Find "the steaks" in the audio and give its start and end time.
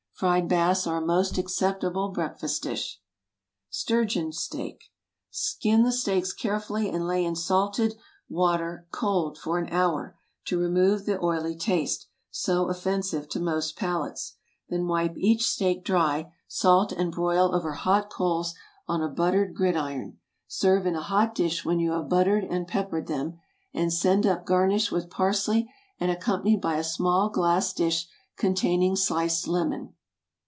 5.81-6.31